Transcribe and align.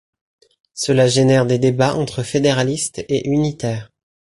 Cela 0.73 1.05
génère 1.07 1.45
des 1.45 1.59
débats 1.59 1.93
entre 1.93 2.23
fédéralistes 2.23 3.05
et 3.07 3.27
unitaires. 3.29 3.91